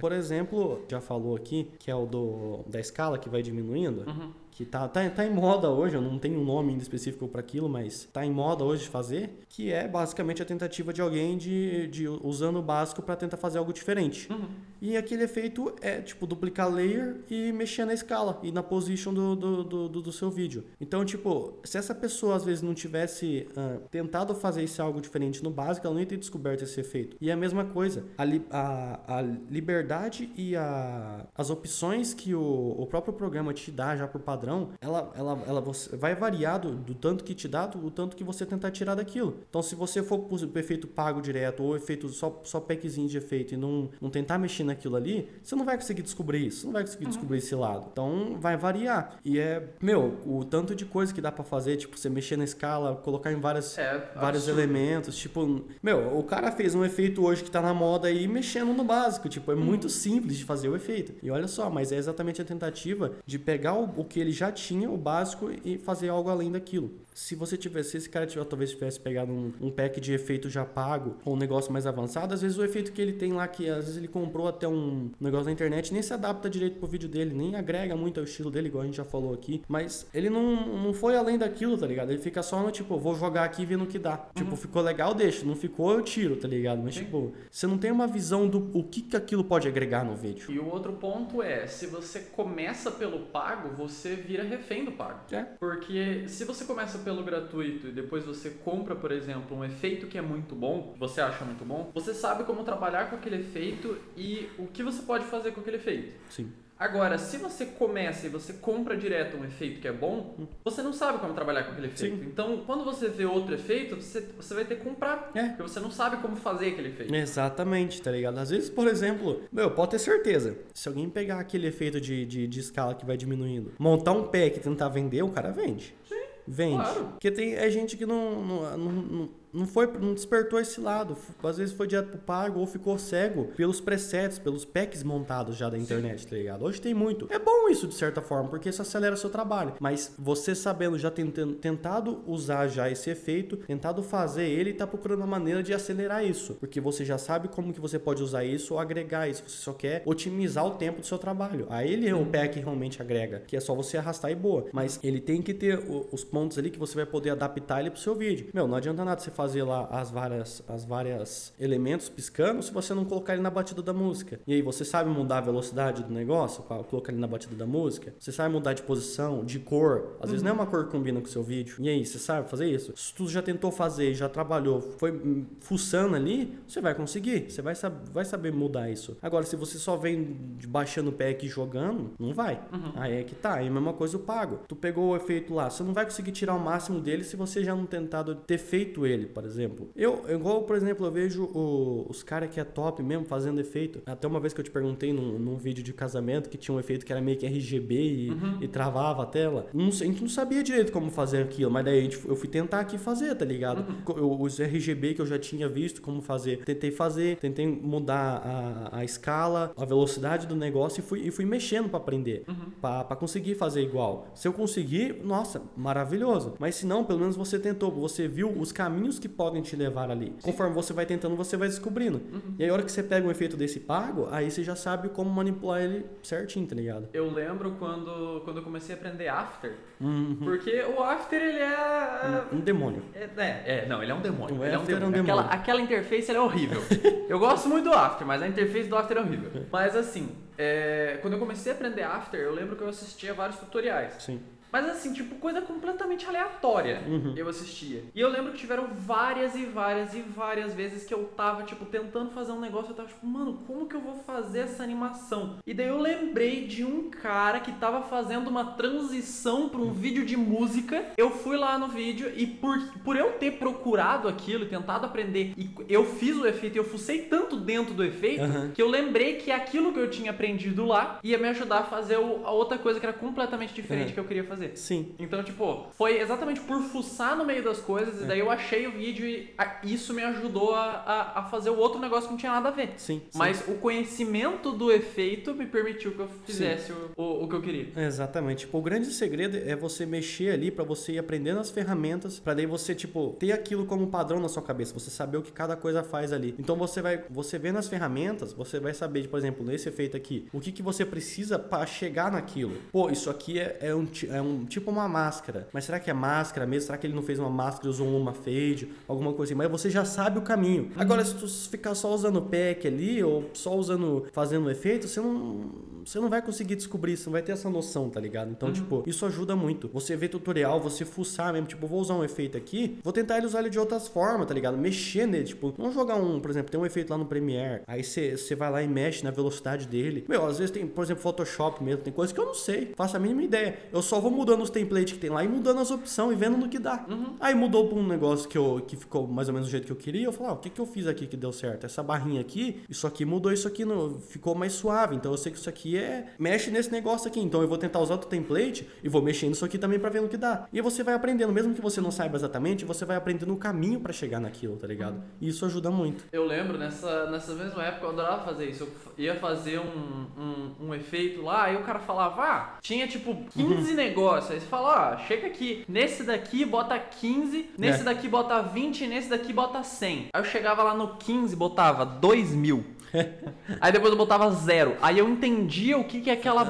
[0.00, 4.08] Por exemplo, já falou aqui, que é o do, da escala que vai diminuindo.
[4.08, 7.40] Uhum que tá, tá, tá em moda hoje, eu não tenho um nome específico para
[7.40, 11.36] aquilo, mas tá em moda hoje de fazer, que é basicamente a tentativa de alguém
[11.38, 14.30] de, de usando o básico para tentar fazer algo diferente.
[14.30, 14.48] Uhum.
[14.80, 19.36] E aquele efeito é tipo duplicar layer e mexer na escala e na position do,
[19.36, 20.64] do, do, do seu vídeo.
[20.80, 25.42] Então, tipo, se essa pessoa às vezes não tivesse uh, tentado fazer esse algo diferente
[25.42, 27.16] no básico, ela não ia ter descoberto esse efeito.
[27.20, 32.34] E é a mesma coisa, a, li, a, a liberdade e a, as opções que
[32.34, 36.58] o, o próprio programa te dá já por padrão padrão, ela, ela, ela vai variar
[36.58, 39.38] do, do, tanto que te dá, do, do, tanto que você tentar tirar daquilo.
[39.48, 43.54] Então, se você for pro efeito pago direto ou efeito só, só packzinho de efeito
[43.54, 46.82] e não, não tentar mexer naquilo ali, você não vai conseguir descobrir isso, não vai
[46.82, 47.10] conseguir uhum.
[47.10, 47.88] descobrir esse lado.
[47.92, 49.18] Então, vai variar.
[49.24, 52.44] E é, meu, o tanto de coisa que dá para fazer, tipo, você mexer na
[52.44, 57.44] escala, colocar em várias, é, vários elementos, tipo, meu, o cara fez um efeito hoje
[57.44, 59.60] que tá na moda aí mexendo no básico, tipo, é uhum.
[59.60, 61.14] muito simples de fazer o efeito.
[61.22, 64.50] E olha só, mas é exatamente a tentativa de pegar o, o que ele já
[64.52, 68.48] tinha o básico e fazer algo além daquilo se você tivesse, se esse cara tivesse,
[68.48, 72.32] talvez tivesse pegado um, um, pack de efeito já pago ou um negócio mais avançado,
[72.32, 75.10] às vezes o efeito que ele tem lá, que às vezes ele comprou até um
[75.20, 78.50] negócio na internet, nem se adapta direito pro vídeo dele, nem agrega muito ao estilo
[78.50, 79.62] dele, igual a gente já falou aqui.
[79.68, 82.10] Mas ele não, não foi além daquilo, tá ligado?
[82.10, 84.16] Ele fica só no tipo, vou jogar aqui e ver no que dá.
[84.16, 84.44] Tipo, uhum.
[84.50, 85.44] Tipo, ficou legal, deixa.
[85.44, 86.82] Não ficou, eu tiro, tá ligado?
[86.82, 87.04] Mas, Sim.
[87.04, 90.50] tipo, você não tem uma visão do o que, que aquilo pode agregar no vídeo.
[90.50, 95.20] E o outro ponto é, se você começa pelo pago, você vira refém do pago.
[95.30, 95.42] É.
[95.58, 100.16] Porque se você começa pelo gratuito e depois você compra, por exemplo, um efeito que
[100.16, 104.48] é muito bom, você acha muito bom, você sabe como trabalhar com aquele efeito e
[104.58, 106.14] o que você pode fazer com aquele efeito.
[106.28, 106.52] Sim.
[106.80, 110.46] Agora, se você começa e você compra direto um efeito que é bom, hum.
[110.64, 112.16] você não sabe como trabalhar com aquele efeito.
[112.16, 112.24] Sim.
[112.26, 115.30] Então, quando você vê outro efeito, você, você vai ter que comprar.
[115.34, 115.48] É.
[115.48, 117.14] Porque você não sabe como fazer aquele efeito.
[117.14, 118.38] Exatamente, tá ligado?
[118.38, 120.56] Às vezes, por exemplo, meu, pode ter certeza.
[120.72, 124.56] Se alguém pegar aquele efeito de, de, de escala que vai diminuindo, montar um pack
[124.56, 125.94] e tentar vender, o cara vende.
[126.08, 126.19] Sim.
[126.50, 126.82] Vende.
[126.82, 127.04] Claro.
[127.12, 129.28] Porque tem é gente que não, não, não, não
[129.66, 131.16] foi não despertou esse lado.
[131.42, 135.68] Às vezes foi direto pro pago ou ficou cego pelos presets, pelos packs montados já
[135.68, 136.28] da internet, Sim.
[136.28, 136.64] tá ligado?
[136.64, 137.26] Hoje tem muito.
[137.30, 139.74] É bom isso de certa forma, porque isso acelera o seu trabalho.
[139.80, 145.20] Mas você sabendo já tentando, tentado usar já esse efeito, tentado fazer ele, tá procurando
[145.20, 148.74] uma maneira de acelerar isso, porque você já sabe como que você pode usar isso
[148.74, 149.42] ou agregar isso.
[149.46, 151.66] Você só quer otimizar o tempo do seu trabalho.
[151.70, 154.66] Aí ele é o pack que realmente agrega, que é só você arrastar e boa.
[154.72, 155.80] Mas ele tem que ter
[156.12, 158.48] os pontos ali que você vai poder adaptar ele pro seu vídeo.
[158.52, 162.92] Meu, não adianta nada você fazer lá as várias, as várias elementos piscando se você
[162.92, 164.38] não colocar ele na batida da música.
[164.46, 168.12] E aí, você sabe mudar a velocidade do negócio, colocar ele na batida da música?
[168.18, 170.16] Você sabe mudar de posição, de cor?
[170.20, 171.76] Às vezes não é uma cor que combina com o seu vídeo.
[171.80, 172.92] E aí, você sabe fazer isso?
[172.94, 177.50] Se tu já tentou fazer, já trabalhou, foi fuçando ali, você vai conseguir.
[177.50, 179.16] Você vai, sab vai saber mudar isso.
[179.22, 180.36] Agora, se você só vem
[180.68, 182.60] baixando o pé aqui jogando, não vai.
[182.72, 182.92] Uhum.
[182.96, 183.54] Aí é que tá.
[183.54, 184.60] Aí a mesma coisa o pago.
[184.68, 187.64] Tu pegou o efeito lá, você não vai conseguir tirar o máximo dele se você
[187.64, 189.88] já não tentado ter feito ele, por exemplo.
[189.96, 194.00] Eu, igual, por exemplo, eu vejo o, os caras que é top mesmo fazendo efeito.
[194.06, 196.80] Até uma vez que eu te perguntei num, num vídeo de casamento que tinha um
[196.80, 198.58] efeito que era meio que RGB e, Uhum.
[198.60, 199.66] e travava a tela.
[199.74, 202.48] Não, a gente não sabia direito como fazer aquilo, mas daí a gente, eu fui
[202.48, 203.84] tentar aqui fazer, tá ligado?
[204.08, 204.16] Uhum.
[204.16, 208.98] Eu- os RGB que eu já tinha visto como fazer, tentei fazer, tentei mudar a,
[208.98, 212.70] a escala, a velocidade do negócio e fui, e fui mexendo pra aprender, Uhum.
[212.80, 214.28] pra conseguir fazer igual.
[214.34, 216.54] Se eu conseguir, nossa, maravilhoso.
[216.58, 220.10] Mas se não, pelo menos você tentou, você viu os caminhos que podem te levar
[220.10, 220.34] ali.
[220.42, 222.18] Conforme você vai tentando, você vai descobrindo.
[222.32, 222.54] Uhum.
[222.58, 225.10] E aí, a hora que você pega um efeito desse pago, aí você já sabe
[225.10, 227.08] como manipular ele certinho, tá ligado?
[227.12, 230.36] Eu lembro quando, quando eu comecei a aprender After, Uhum.
[230.42, 232.44] porque o After ele é.
[232.52, 233.02] Um demônio.
[233.14, 234.56] É, é, é, não, ele é um demônio.
[234.56, 235.22] O ele é um After é um demônio.
[235.24, 235.40] demônio.
[235.44, 236.80] Aquela, aquela interface é horrível.
[237.28, 239.50] eu gosto muito do After, mas a interface do After é horrível.
[239.70, 243.58] Mas assim, é, quando eu comecei a aprender After, eu lembro que eu assistia vários
[243.58, 244.14] tutoriais.
[244.18, 244.40] Sim.
[244.72, 247.34] Mas assim, tipo, coisa completamente aleatória Uhum.
[247.36, 248.04] eu assistia.
[248.14, 251.84] E eu lembro que tiveram várias e várias e várias vezes que eu tava, tipo,
[251.84, 255.56] tentando fazer um negócio, eu tava tipo, mano, como que eu vou fazer essa animação?
[255.66, 260.24] E daí eu lembrei de um cara que tava fazendo uma transição pra um vídeo
[260.24, 261.04] de música.
[261.16, 265.52] Eu fui lá no vídeo e por, por eu ter procurado aquilo e tentado aprender,
[265.56, 268.70] e eu fiz o efeito e eu fucei tanto dentro do efeito Aham.
[268.74, 272.18] que eu lembrei que aquilo que eu tinha aprendido lá ia me ajudar a fazer
[272.18, 274.14] o- a outra coisa que era completamente diferente Aham.
[274.14, 274.59] que eu queria fazer.
[274.74, 275.14] Sim.
[275.18, 278.92] Então, tipo, foi exatamente por fuçar no meio das coisas, e daí eu achei o
[278.92, 279.50] vídeo e
[279.84, 282.72] isso me ajudou a, a, a fazer o outro negócio que não tinha nada a
[282.72, 282.94] ver.
[282.96, 283.20] Sim.
[283.30, 283.38] sim.
[283.38, 287.62] Mas o conhecimento do efeito me permitiu que eu fizesse o, o, o que eu
[287.62, 287.88] queria.
[287.96, 288.60] Exatamente.
[288.60, 292.54] Tipo, o grande segredo é você mexer ali pra você ir aprendendo as ferramentas, pra
[292.54, 295.76] daí você, tipo, ter aquilo como padrão na sua cabeça, você saber o que cada
[295.76, 296.54] coisa faz ali.
[296.58, 300.46] Então você vai, você vendo as ferramentas, você vai saber, por exemplo, nesse efeito aqui,
[300.52, 302.76] o que que você precisa pra chegar naquilo.
[302.92, 305.68] Pô, isso aqui é, é um, é um tipo uma máscara.
[305.72, 306.86] Mas será que é máscara mesmo?
[306.86, 308.88] Será que ele não fez uma máscara e usou uma fade?
[309.08, 309.58] Alguma coisa assim.
[309.58, 310.90] Mas você já sabe o caminho.
[310.96, 315.08] Agora, se tu ficar só usando o pack ali, ou só usando, fazendo um efeito,
[315.08, 315.70] você não
[316.10, 318.50] você não vai conseguir descobrir, você não vai ter essa noção, tá ligado?
[318.50, 319.88] Então, tipo, isso ajuda muito.
[319.92, 323.46] Você vê tutorial, você fuçar mesmo, tipo, vou usar um efeito aqui, vou tentar ele
[323.46, 324.76] usar ele de outras formas, tá ligado?
[324.76, 328.02] Mexer nele, tipo, não jogar um, por exemplo, tem um efeito lá no Premiere, aí
[328.02, 330.24] você vai lá e mexe na velocidade dele.
[330.28, 333.16] Meu, às vezes tem, por exemplo, Photoshop mesmo, tem coisa que eu não sei, faço
[333.16, 333.78] a mínima ideia.
[333.92, 336.56] Eu só vou mudando os templates que tem lá e mudando as opções e vendo
[336.56, 337.06] no que dá.
[337.38, 339.92] Aí mudou pra um negócio que, eu, que ficou mais ou menos do jeito que
[339.92, 341.86] eu queria, eu falei, ah, o que que eu fiz aqui que deu certo?
[341.86, 345.52] Essa barrinha aqui, isso aqui mudou isso aqui, no, ficou mais suave, então eu sei
[345.52, 345.99] que isso aqui é...
[346.38, 349.64] Mexe nesse negócio aqui, então eu vou tentar usar outro template e vou mexer nisso
[349.64, 350.66] aqui também pra ver no que dá.
[350.72, 354.00] E você vai aprendendo, mesmo que você não saiba exatamente, você vai aprendendo o caminho
[354.00, 355.22] pra chegar naquilo, tá ligado?
[355.40, 356.24] E isso ajuda muito.
[356.32, 358.88] Eu lembro, nessa, nessa mesma época eu adorava fazer isso.
[359.16, 363.34] Eu ia fazer um, um, um efeito lá, aí o cara falava, ah, tinha tipo
[363.50, 364.50] 15 negócios.
[364.52, 368.04] Aí você fala, ó, chega aqui, nesse daqui bota 15, nesse É.
[368.04, 370.28] daqui bota 20, nesse daqui bota 100.
[370.32, 372.84] Aí eu chegava lá no 15, botava 2 mil.
[373.80, 374.96] Aí depois eu botava zero.
[375.00, 376.62] Aí eu entendia o que, que aquela,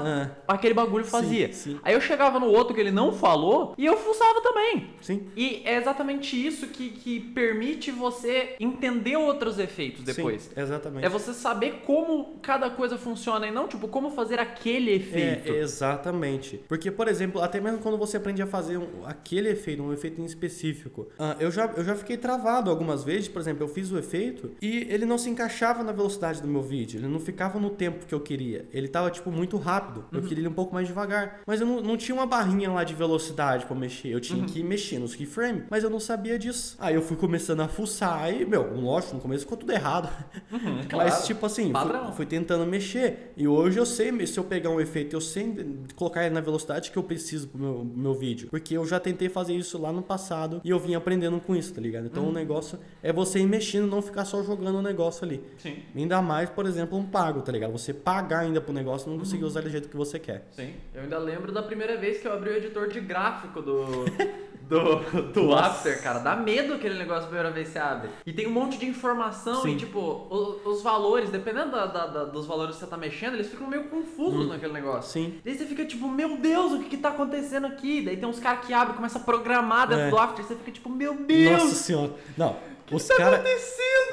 [0.47, 1.53] Ah, aquele bagulho sim, fazia.
[1.53, 1.79] sim.
[1.83, 4.91] Aí eu chegava no outro que ele não falou e eu fuçava também.
[5.01, 5.27] Sim.
[5.37, 10.43] E é exatamente isso que, que permite você entender outros efeitos depois.
[10.43, 11.05] Sim, exatamente.
[11.05, 15.53] É você saber como cada coisa funciona e não, tipo, como fazer aquele efeito.
[15.53, 16.61] É, exatamente.
[16.69, 20.21] Porque, por exemplo, até mesmo quando você aprende a fazer um- aquele efeito, um efeito
[20.21, 23.91] em específico, ah, eu, já, eu já fiquei travado algumas vezes, por exemplo, eu fiz
[23.91, 27.59] o efeito e ele não se encaixava na velocidade do meu vídeo, ele não ficava
[27.59, 28.69] no tempo que eu queria.
[28.73, 30.05] Ele tava, tipo, muito rápido.
[30.13, 31.41] Eu queria ele um pouco mais devagar.
[31.47, 34.09] Mas eu não, não tinha uma barrinha lá de velocidade pra mexer.
[34.09, 36.77] Eu tinha que mexer nos keyframes, mas eu não sabia disso.
[36.79, 40.11] Aí eu fui começando a fuçar e, meu, lógico, no começo ficou tudo errado.
[40.89, 41.11] claro.
[41.11, 43.33] Mas, tipo assim, fui, fui tentando mexer.
[43.37, 46.91] E hoje eu sei, se eu pegar um efeito, eu sei colocar ele na velocidade
[46.91, 48.49] que eu preciso pro meu, meu vídeo.
[48.51, 51.73] Porque eu já tentei fazer isso lá no passado e eu vim aprendendo com isso,
[51.73, 52.07] tá ligado?
[52.07, 55.43] Então o negócio é você ir mexendo, não ficar só jogando o negócio ali.
[55.59, 55.77] Sim,
[56.21, 57.73] Ainda mais, por exemplo, um pago, tá ligado?
[57.73, 60.47] Você pagar ainda pro negócio e não conseguir usar do jeito que você quer.
[60.53, 60.75] sim.
[60.95, 64.05] Eu ainda lembro da primeira vez que eu abri o editor de gráfico do,
[64.69, 68.11] do, do After, cara, dá medo aquele negócio a primeira vez que você abre.
[68.27, 69.71] E tem um monte de informação Sim.
[69.75, 73.35] e, tipo, o- os, valores, dependendo da- da- da- dos valores que você tá mexendo,
[73.35, 75.11] eles ficam meio confusos naquele negócio.
[75.11, 75.41] Sim.
[75.45, 78.03] Daí você fica tipo, meu Deus, o que que tá acontecendo aqui?
[78.03, 80.11] Daí tem uns caras que abrem, começam a programar dentro É.
[80.11, 82.13] do After, você fica tipo, meu Deus, Nossa senhora.
[82.37, 82.57] Não,
[82.93, 83.41] os tá caras.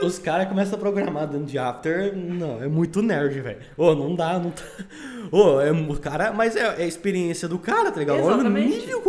[0.02, 2.16] Os caras começam a programar dentro de After.
[2.16, 3.58] Não, é muito nerd, velho.
[3.76, 4.64] Ô, não dá, não tá.
[5.32, 6.32] Ô, é o cara.
[6.32, 8.18] Mas é, é a experiência do cara, tá ligado?
[8.18, 8.80] Olha o Exatamente.
[8.80, 9.02] nível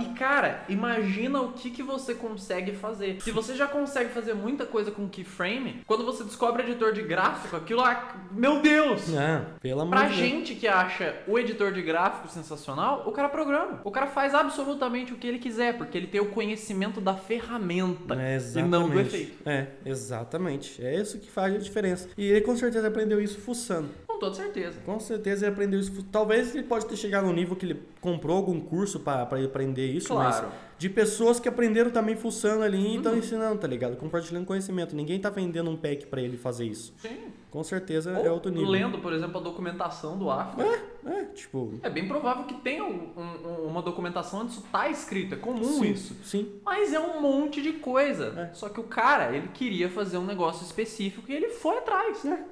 [0.00, 3.20] E cara, imagina o que, que você consegue fazer.
[3.20, 7.56] Se você já consegue fazer muita coisa com keyframe, quando você descobre editor de gráfico,
[7.56, 9.08] aquilo lá, meu Deus!
[9.08, 13.80] Não, pelo amor Pra gente que acha o editor de gráfico sensacional, o cara programa.
[13.84, 18.14] O cara faz absolutamente o que ele quiser, porque ele tem o conhecimento da ferramenta
[18.14, 19.48] É, e não do efeito.
[19.48, 20.84] É, exatamente.
[20.84, 22.08] É isso que faz a diferença.
[22.16, 23.88] E ele com certeza aprendeu isso fuçando.
[24.06, 24.78] Com toda certeza.
[24.84, 26.02] Com certeza ele aprendeu isso.
[26.04, 29.00] Talvez ele pode ter chegado no nível que ele comprou algum curso
[29.38, 30.46] ele aprender isso, Claro.
[30.48, 32.96] mas de pessoas que aprenderam também fuçando ali e Uhum.
[32.96, 33.96] estão ensinando, tá ligado?
[33.96, 34.94] Compartilhando conhecimento.
[34.94, 36.92] Ninguém tá vendendo um pack pra ele fazer isso.
[36.98, 37.32] Sim.
[37.50, 38.68] Com certeza Ou é outro nível.
[38.68, 40.66] lendo, por exemplo, a documentação do After.
[41.06, 45.34] É, tipo, É bem provável que tenha um- um- uma documentação onde isso tá escrito.
[45.34, 46.16] É comum sim, isso.
[46.24, 46.52] Sim.
[46.64, 48.48] Mas é um monte de coisa.
[48.50, 48.54] É.
[48.54, 52.24] Só que o cara, ele queria fazer um negócio específico e ele foi atrás.
[52.24, 52.42] É.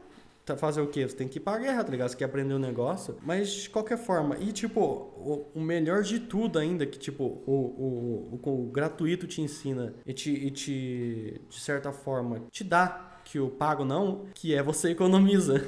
[0.44, 1.07] Tá fazer o quê?
[1.09, 2.09] Você tem que ir pra guerra, tá ligado?
[2.09, 3.16] Você quer aprender um negócio.
[3.22, 4.37] Mas de qualquer forma.
[4.40, 9.26] E tipo, o, o melhor de tudo ainda, que tipo, o, o, o, o gratuito
[9.28, 13.09] te ensina e te, e te, de certa forma, te dá.
[13.24, 15.55] Que o pago não, que é você economiza.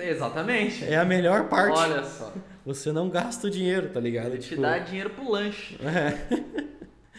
[0.00, 0.84] É- exatamente.
[0.84, 1.78] É a melhor parte.
[1.78, 2.34] Olha só.
[2.66, 4.32] Você não gasta o dinheiro, tá ligado?
[4.32, 5.78] Ele te Tipo, dá dinheiro pro lanche.
[5.80, 6.62] É.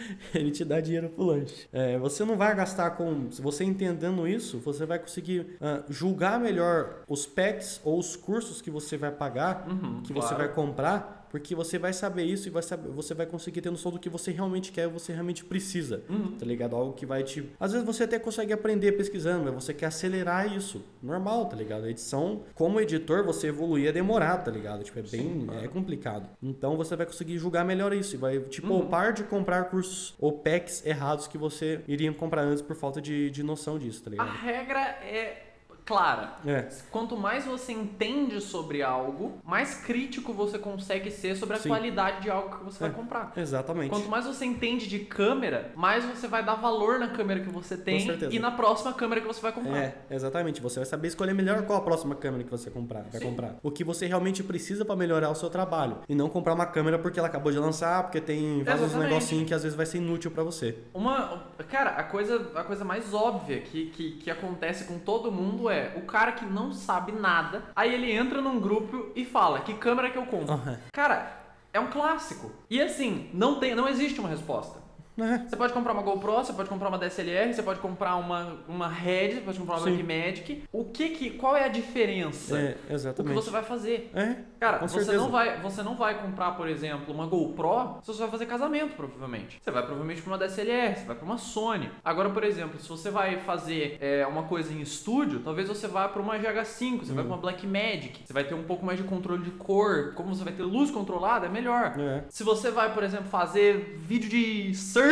[0.33, 1.67] Ele te dá dinheiro pro lanche.
[1.71, 3.31] É, você não vai gastar com.
[3.31, 8.61] Se você entendendo isso, você vai conseguir ah, julgar melhor os packs ou os cursos
[8.61, 10.37] que você vai pagar, Uhum, que você claro.
[10.37, 13.91] vai comprar, porque você vai saber isso e vai saber, você vai conseguir ter noção
[13.91, 16.03] do que você realmente quer e você realmente precisa.
[16.07, 16.37] Uhum.
[16.37, 16.75] Tá ligado?
[16.75, 17.49] Algo que vai te.
[17.59, 20.83] Às vezes você até consegue aprender pesquisando, mas você quer acelerar isso.
[21.01, 21.85] Normal, tá ligado?
[21.85, 24.83] A edição, como editor, você evoluir é demorado, tá ligado?
[24.83, 25.47] Tipo, é bem.
[25.63, 26.29] É complicado.
[26.41, 28.13] Então você vai conseguir julgar melhor isso.
[28.13, 28.67] E vai te Uhum.
[28.67, 33.31] poupar de comprar cursos ou packs errados que você iria comprar antes por falta de,
[33.31, 34.37] de noção disso, tá A ligado?
[34.37, 35.52] regra é
[35.85, 36.33] clara.
[36.45, 36.67] É.
[36.91, 41.69] Quanto mais você entende sobre algo, mais crítico você consegue ser sobre a Sim.
[41.69, 42.93] qualidade de algo que você vai É.
[42.93, 43.33] comprar.
[43.35, 43.89] Exatamente.
[43.89, 47.75] Quanto mais você entende de câmera, mais você vai dar valor na câmera que você
[47.77, 49.77] tem e na próxima câmera que você vai comprar.
[49.77, 50.61] É, exatamente.
[50.61, 53.27] Você vai saber escolher melhor qual a próxima câmera que você comprar, vai Sim.
[53.27, 53.55] comprar.
[53.61, 55.97] O que você realmente precisa pra melhorar o seu trabalho.
[56.07, 59.53] E não comprar uma câmera porque ela acabou de lançar, porque tem vários negocinhos que
[59.53, 60.77] às vezes vai ser inútil pra você.
[60.93, 65.69] Uma, cara, a coisa, a coisa mais óbvia que, que, que acontece com todo mundo
[65.69, 69.73] é o cara que não sabe nada, aí ele entra num grupo e fala que
[69.73, 70.53] câmera que eu compro.
[70.53, 70.77] Aham.
[70.91, 72.51] Cara, é um clássico.
[72.69, 74.82] E assim, não tem, não existe uma resposta.
[75.17, 75.37] É.
[75.47, 78.87] Você pode comprar uma GoPro, você pode comprar uma DSLR, você pode comprar uma, uma
[78.87, 79.83] Red, você pode comprar uma.
[79.83, 80.63] Blackmagic.
[80.71, 82.57] O que que, qual é a diferença?
[82.57, 83.35] É, o que exatamente.
[83.35, 84.09] você vai fazer?
[84.13, 85.17] É, Cara, você certeza.
[85.17, 88.95] não, vai, você não vai comprar, por exemplo, uma GoPro se você vai fazer casamento,
[88.95, 89.59] provavelmente.
[89.61, 91.89] Você vai provavelmente pra uma DSLR, você vai pra uma Sony.
[92.03, 96.07] Agora, por exemplo, se você vai fazer é, uma coisa em estúdio, talvez você vá
[96.07, 97.15] pra uma GH5, você Hum.
[97.15, 98.21] vai pra uma Blackmagic.
[98.25, 100.13] Você vai ter um pouco mais de controle de cor.
[100.15, 101.93] Como você vai ter luz controlada, é melhor.
[101.99, 102.23] É.
[102.29, 105.02] Se você vai, por exemplo, fazer vídeo de surf,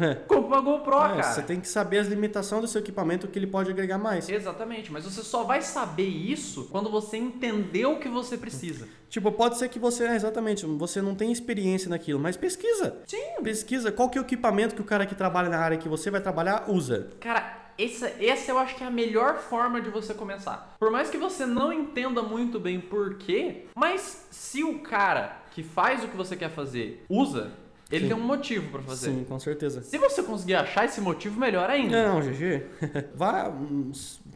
[0.00, 0.14] É.
[0.14, 1.22] compra uma GoPro, É, cara.
[1.22, 4.28] Você tem que saber as limitações do seu equipamento, o que ele pode agregar mais.
[4.28, 8.88] Exatamente, mas você só vai saber isso quando você entender o que você precisa.
[9.08, 12.98] Tipo, pode ser que você, é, exatamente, você não tem experiência naquilo, mas pesquisa.
[13.06, 13.42] Sim.
[13.42, 16.10] Pesquisa qual que é o equipamento que o cara que trabalha na área que você
[16.10, 17.10] vai trabalhar usa.
[17.20, 20.74] Cara, essa, essa eu acho que é a melhor forma de você começar.
[20.78, 25.62] Por mais que você não entenda muito bem por quê, mas se o cara que
[25.62, 27.52] faz o que você quer fazer usa,
[27.94, 28.14] ele Sim.
[28.14, 29.10] tem um motivo pra fazer.
[29.10, 29.82] Sim, com certeza.
[29.82, 32.08] Se você conseguir achar esse motivo, melhor ainda.
[32.08, 32.62] Não, GG.
[33.14, 33.48] Vá.
[33.50, 33.90] hum,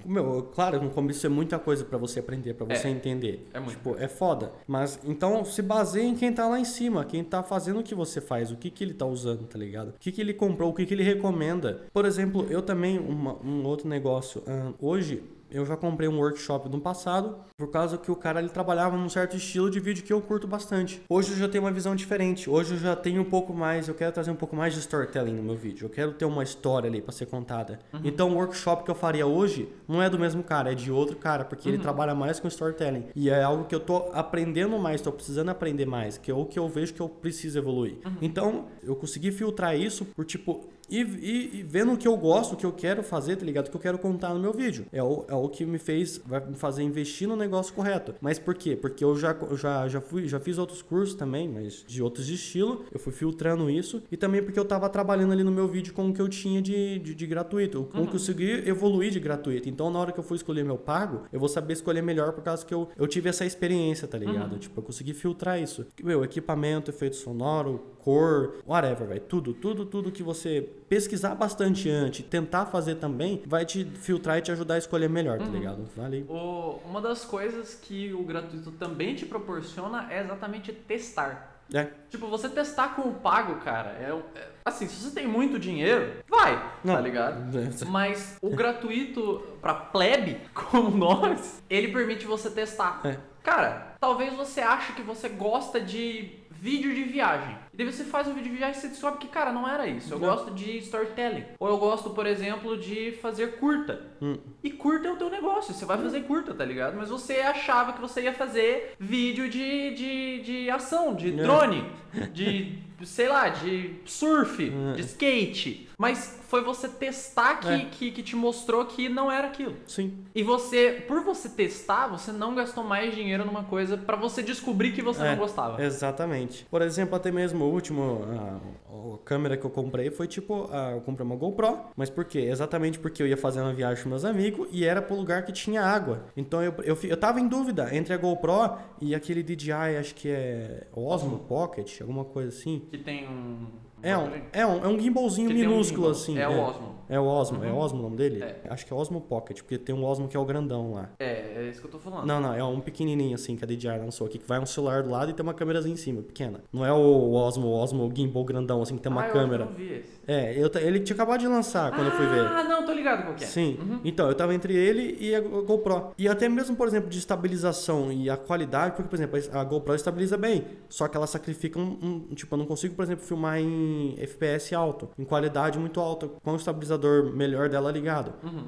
[0.06, 2.90] Meu, claro, no começo é muita coisa pra você aprender, pra você É.
[2.90, 3.46] entender.
[3.52, 3.72] É muito.
[3.76, 4.52] Tipo, é foda.
[4.66, 7.94] Mas então se baseia em quem tá lá em cima, quem tá fazendo o que
[7.94, 9.88] você faz, o que que ele tá usando, tá ligado?
[9.90, 11.82] O que que ele comprou, o que que ele recomenda.
[11.92, 14.42] Por exemplo, eu também, uma- um outro negócio.
[14.80, 18.96] hoje, eu já comprei um workshop no passado, por causa que o cara ele trabalhava
[18.96, 21.00] num certo estilo de vídeo que eu curto bastante.
[21.08, 22.48] Hoje eu já tenho uma visão diferente.
[22.48, 25.34] Hoje eu já tenho um pouco mais, eu quero trazer um pouco mais de storytelling
[25.34, 25.86] no meu vídeo.
[25.86, 27.78] Eu quero ter uma história ali pra ser contada.
[28.04, 31.16] Então o workshop que eu faria hoje não é do mesmo cara, é de outro
[31.16, 33.06] cara, porque ele trabalha mais com storytelling.
[33.14, 36.44] E é algo que eu tô aprendendo mais, tô precisando aprender mais, que é o
[36.44, 37.96] que eu vejo que eu preciso evoluir.
[38.20, 42.54] Então, eu consegui filtrar isso por tipo e, e, e vendo o que eu gosto,
[42.54, 43.66] o que eu quero fazer, tá ligado?
[43.66, 44.86] O que eu quero contar no meu vídeo.
[44.92, 48.14] É o, é o que me fez, vai me fazer investir no negócio correto.
[48.20, 48.76] Mas por quê?
[48.76, 52.28] Porque eu já, eu já, já, fui, já fiz outros cursos também, mas de outros
[52.28, 52.78] estilos.
[52.92, 54.02] Eu fui filtrando isso.
[54.10, 56.62] E também porque eu tava trabalhando ali no meu vídeo com o que eu tinha
[56.62, 57.84] de, de, de gratuito.
[57.84, 59.68] Com o que eu consegui evoluir de gratuito.
[59.68, 62.42] Então, na hora que eu for escolher meu pago, eu vou saber escolher melhor por
[62.42, 64.52] causa que eu, eu tive essa experiência, tá ligado?
[64.52, 64.58] Uhum.
[64.58, 65.86] Tipo, eu consegui filtrar isso.
[66.02, 69.20] Meu, equipamento, efeito sonoro, cor, whatever, velho.
[69.20, 74.42] Tudo, tudo, tudo que você pesquisar bastante antes, tentar fazer também, vai te filtrar e
[74.42, 75.52] te ajudar a escolher melhor, tá Uhum.
[75.52, 75.88] ligado?
[75.96, 76.24] Vale.
[76.28, 81.54] O- uma das coisas que o gratuito também te proporciona é exatamente testar.
[81.74, 81.86] É.
[82.08, 86.12] Tipo, você testar com o pago, cara, é, é- assim, se você tem muito dinheiro,
[86.26, 87.00] vai, tá Não.
[87.02, 87.36] ligado?
[87.84, 87.84] É.
[87.84, 93.02] Mas o gratuito pra plebe, como nós, ele permite você testar.
[93.04, 93.18] É.
[93.42, 97.56] Cara, talvez você ache que você gosta de vídeo de viagem.
[97.72, 99.86] E daí você faz um vídeo de viagem e você descobre que, cara, não era
[99.86, 100.12] isso.
[100.12, 100.28] Eu Não.
[100.28, 101.44] gosto de storytelling.
[101.58, 104.02] Ou eu gosto, por exemplo, de fazer curta.
[104.20, 104.36] Hum.
[104.62, 106.96] E curta é o teu negócio, você vai fazer curta, tá ligado?
[106.96, 111.42] Mas você achava que você ia fazer vídeo de, de, de ação, de É.
[111.42, 111.84] drone,
[112.32, 114.94] de, sei lá, de surf, É.
[114.96, 115.88] de skate.
[116.00, 117.84] Mas foi você testar que, É.
[117.90, 119.76] que, que te mostrou que não era aquilo.
[119.86, 120.16] Sim.
[120.34, 124.92] E você, por você testar, você não gastou mais dinheiro numa coisa pra você descobrir
[124.92, 125.82] que você É, não gostava.
[125.82, 126.47] Exatamente.
[126.70, 130.92] Por exemplo, até mesmo o último, a, a câmera que eu comprei foi tipo, a,
[130.92, 132.40] eu comprei uma GoPro, mas por quê?
[132.40, 135.52] Exatamente porque eu ia fazer uma viagem com meus amigos e era pro lugar que
[135.52, 136.24] tinha água.
[136.36, 140.28] Então eu, eu, eu tava em dúvida entre a GoPro e aquele DJI, acho que
[140.28, 142.82] é Osmo Pocket, alguma coisa assim.
[142.90, 143.66] Que tem um.
[144.02, 146.10] É um, é um, é um gimbalzinho tem um minúsculo gimbal.
[146.10, 146.38] assim.
[146.38, 146.98] É o Osmo.
[147.08, 147.78] É o Osmo, é Uhum.
[147.78, 148.42] Osmo o nome dele?
[148.42, 148.60] É.
[148.68, 151.10] Acho que é Osmo Pocket, porque tem um Osmo que é o grandão lá.
[151.18, 152.26] É, é isso que eu tô falando.
[152.26, 155.02] Não, não, é um pequenininho assim que a DJI lançou aqui, que vai um celular
[155.02, 156.60] do lado e tem uma câmerazinha em cima, pequena.
[156.70, 159.62] Não é o Osmo, o Osmo gimbal grandão assim que tem uma ah, câmera.
[159.64, 160.17] eu não vi esse.
[160.28, 162.40] É, eu, ele tinha acabado de lançar quando eu fui ver.
[162.46, 163.46] Ah, não, tô ligado qual que é.
[163.46, 163.78] Sim.
[163.80, 164.00] Uhum.
[164.04, 166.12] Então, eu tava entre ele e a Go- GoPro.
[166.18, 169.94] E até mesmo, por exemplo, de estabilização e a qualidade, porque, por exemplo, a GoPro
[169.94, 171.98] estabiliza bem, só que ela sacrifica um,
[172.30, 176.28] um- Tipo, eu não consigo, por exemplo, filmar em FPS alto, em qualidade muito alta,
[176.28, 178.34] com o estabilizador melhor dela ligado.
[178.44, 178.64] Uhum.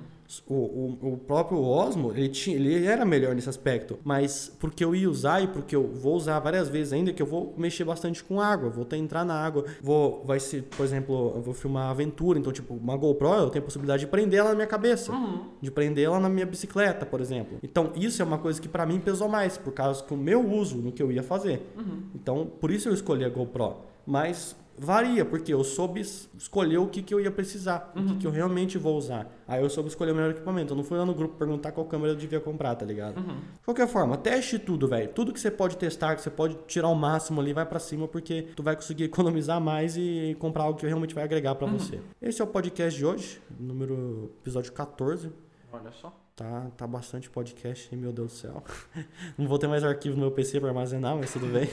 [0.46, 4.94] O, o, o próprio Osmo, ele, tinha, ele era melhor nesse aspecto, mas porque eu
[4.94, 8.22] ia usar e porque eu vou usar várias vezes ainda, que eu vou mexer bastante
[8.22, 11.90] com água, vou ter entrar na água, vou, vai ser, por exemplo, eu vou filmar
[11.90, 15.10] aventura, então, tipo, uma GoPro, eu tenho a possibilidade de prender ela na minha cabeça,
[15.12, 15.46] Uhum.
[15.60, 17.58] de prender ela na minha bicicleta, por exemplo.
[17.62, 20.76] Então, isso é uma coisa que pra mim pesou mais, por causa do meu uso
[20.78, 21.66] no que eu ia fazer.
[21.76, 22.02] Uhum.
[22.14, 23.76] Então, por isso eu escolhi a GoPro.
[24.06, 28.16] Mas varia, porque eu soube es- escolher o que, que eu ia precisar, o que,
[28.16, 29.30] que eu realmente vou usar.
[29.46, 30.72] Aí eu soube escolher o melhor equipamento.
[30.72, 33.18] Eu não fui lá no grupo perguntar qual câmera eu devia comprar, tá ligado?
[33.18, 33.34] Uhum.
[33.36, 35.08] De qualquer forma, teste tudo, velho.
[35.12, 38.08] Tudo que você pode testar, que você pode tirar o máximo ali, vai pra cima,
[38.08, 42.00] porque tu vai conseguir economizar mais e comprar algo que realmente vai agregar pra você.
[42.22, 45.30] Esse é o podcast de hoje, número episódio 14.
[45.72, 46.16] Olha só.
[46.34, 48.64] Tá, tá bastante podcast, meu Deus do céu.
[49.36, 51.68] Não vou ter mais arquivo no meu PC pra armazenar, mas tudo bem.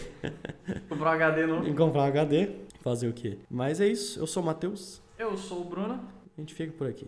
[0.89, 1.65] Comprou um HD novo.
[1.65, 2.49] Em comprar um HD,
[2.87, 3.37] fazer o quê?
[3.49, 5.95] Mas é isso, eu sou o Matheus, Eu sou o Bruno.
[6.37, 7.07] a gente fica por aqui.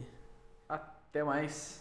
[0.68, 1.79] Até mais.